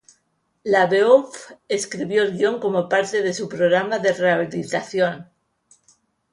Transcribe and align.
LaBeouf 0.65 1.51
escribió 1.67 2.23
el 2.23 2.35
guión 2.35 2.59
como 2.59 2.89
parte 2.89 3.21
de 3.21 3.35
su 3.35 3.47
programa 3.47 3.99
de 3.99 4.11
rehabilitación. 4.13 5.29